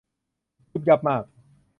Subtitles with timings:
[0.71, 1.23] ยุ่บยั่บมาก